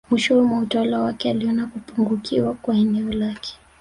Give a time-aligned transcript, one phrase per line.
[0.09, 3.57] Mwishowe mwa utawala wake aliona kupungukiwa kwa eneo lake